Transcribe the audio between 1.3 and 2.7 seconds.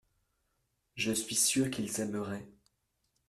sûr qu’ils aimeraient.